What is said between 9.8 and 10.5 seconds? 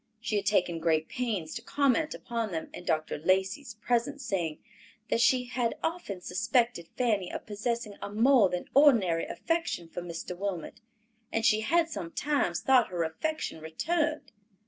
for Mr.